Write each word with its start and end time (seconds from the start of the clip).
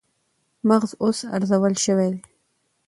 مغز 0.67 0.91
اوس 1.03 1.19
ارزول 1.35 1.73
شوی 1.83 2.09
دی 2.13 2.21